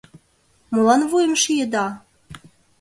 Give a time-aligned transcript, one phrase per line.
[0.71, 1.85] Молан вуйым шийыда?